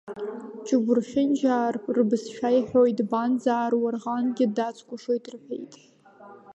[0.65, 5.73] Ҷубурхьынџьаа рыбызшәагьы иҳәоит, Банӡаа руарӷангьы дацкәашоит рҳәеит.